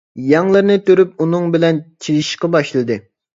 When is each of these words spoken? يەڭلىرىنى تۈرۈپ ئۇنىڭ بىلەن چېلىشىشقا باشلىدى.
يەڭلىرىنى 0.27 0.77
تۈرۈپ 0.87 1.21
ئۇنىڭ 1.25 1.45
بىلەن 1.57 1.83
چېلىشىشقا 2.07 2.51
باشلىدى. 2.57 2.99